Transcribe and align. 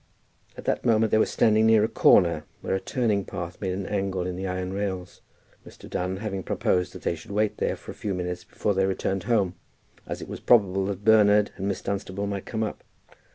At 0.57 0.65
that 0.65 0.83
moment 0.83 1.11
they 1.11 1.19
were 1.19 1.27
standing 1.27 1.67
near 1.67 1.83
a 1.83 1.87
corner, 1.87 2.43
where 2.61 2.73
a 2.73 2.79
turning 2.79 3.23
path 3.23 3.61
made 3.61 3.73
an 3.73 3.85
angle 3.85 4.25
in 4.25 4.35
the 4.35 4.47
iron 4.47 4.73
rails, 4.73 5.21
Mr. 5.63 5.87
Dunn 5.87 6.17
having 6.17 6.41
proposed 6.41 6.93
that 6.93 7.03
they 7.03 7.13
should 7.13 7.29
wait 7.29 7.57
there 7.57 7.75
for 7.75 7.91
a 7.91 7.93
few 7.93 8.15
minutes 8.15 8.43
before 8.43 8.73
they 8.73 8.87
returned 8.87 9.25
home, 9.25 9.53
as 10.07 10.19
it 10.19 10.27
was 10.27 10.39
probable 10.39 10.87
that 10.87 11.05
Bernard 11.05 11.51
and 11.55 11.67
Miss 11.67 11.83
Dunstable 11.83 12.25
might 12.25 12.47
come 12.47 12.63
up. 12.63 12.83